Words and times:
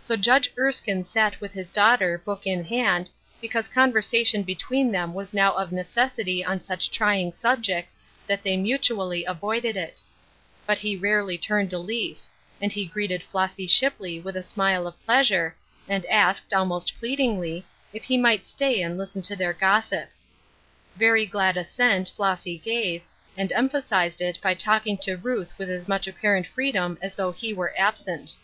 So 0.00 0.16
Judge 0.16 0.50
Erskine 0.58 1.04
sat 1.04 1.40
with 1.40 1.54
hia 1.54 1.62
daughter, 1.72 2.18
book 2.18 2.44
in 2.44 2.64
hand, 2.64 3.08
because 3.40 3.68
conversation 3.68 4.42
be 4.42 4.56
tween 4.56 4.90
them 4.90 5.14
was 5.14 5.32
now 5.32 5.52
of 5.52 5.70
necessity 5.70 6.44
on 6.44 6.60
such 6.60 6.90
trying 6.90 7.32
subjects 7.32 7.96
that 8.26 8.42
they 8.42 8.56
mutually 8.56 9.24
avoided 9.24 9.76
it; 9.76 10.02
but 10.66 10.78
he 10.78 10.96
rarely 10.96 11.38
turned 11.38 11.72
a 11.72 11.78
leaf; 11.78 12.20
and 12.60 12.76
lie 12.76 12.82
f;reeted 12.82 13.22
Flossy 13.22 13.68
Shipley 13.68 14.18
with 14.18 14.36
a 14.36 14.42
smile 14.42 14.88
of 14.88 15.00
pleasure, 15.04 15.54
and 15.86 16.04
asked, 16.06 16.52
al 16.52 16.66
most 16.66 16.98
pleadingly, 16.98 17.64
if 17.92 18.02
he 18.02 18.18
might 18.18 18.44
stay 18.44 18.82
and 18.82 18.98
listen 18.98 19.22
to 19.22 19.36
their 19.36 19.52
gossip. 19.52 20.08
Very 20.96 21.24
glad 21.26 21.56
assent. 21.56 22.08
Flossy 22.08 22.58
gave, 22.58 23.02
and 23.36 23.52
emphasized 23.52 24.20
it 24.20 24.36
by 24.42 24.52
talking 24.52 24.98
to 24.98 25.16
Ruth 25.16 25.56
with 25.58 25.70
as 25.70 25.86
much 25.86 26.08
apparent 26.08 26.48
freedom 26.48 26.98
as 27.00 27.14
though 27.14 27.30
he 27.30 27.54
were 27.54 27.72
absent. 27.78 28.34